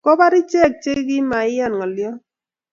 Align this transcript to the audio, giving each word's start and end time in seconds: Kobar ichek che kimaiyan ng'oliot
Kobar 0.05 0.33
ichek 0.39 0.73
che 0.83 0.91
kimaiyan 1.07 1.73
ng'oliot 1.75 2.19